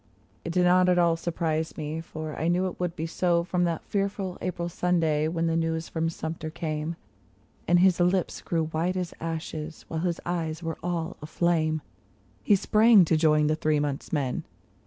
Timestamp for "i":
2.35-2.47